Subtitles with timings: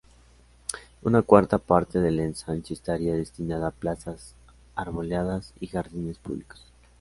[1.03, 4.33] Una cuarta parte del Ensanche estaría destinada a plazas,
[4.75, 6.65] arboledas y jardines públicos.